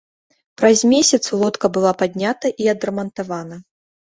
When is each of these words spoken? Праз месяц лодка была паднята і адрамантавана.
Праз 0.61 0.81
месяц 0.93 1.19
лодка 1.41 1.71
была 1.75 1.91
паднята 2.01 2.53
і 2.65 2.73
адрамантавана. 2.75 3.63